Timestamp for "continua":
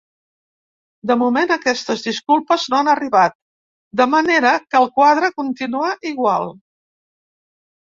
5.39-5.95